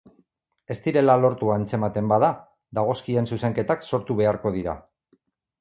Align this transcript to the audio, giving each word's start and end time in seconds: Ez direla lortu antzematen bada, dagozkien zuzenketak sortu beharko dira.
Ez 0.75 0.77
direla 0.85 1.17
lortu 1.23 1.51
antzematen 1.57 2.09
bada, 2.13 2.31
dagozkien 2.79 3.31
zuzenketak 3.33 3.89
sortu 3.91 4.21
beharko 4.23 4.57
dira. 4.61 4.77